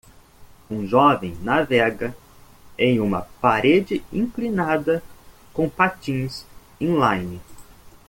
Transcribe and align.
Um 0.67 0.87
jovem 0.87 1.37
navega 1.43 2.17
em 2.75 2.99
uma 2.99 3.21
parede 3.39 4.03
inclinada 4.11 5.03
com 5.53 5.69
patins 5.69 6.43
inline 6.79 7.39